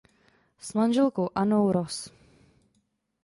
S 0.59 0.73
manželkou 0.73 1.29
Annou 1.35 1.71
roz. 1.71 2.13